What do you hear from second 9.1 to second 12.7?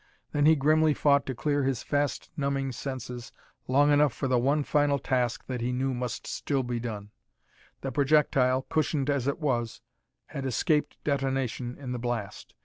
as it was, had escaped detonation in the blast.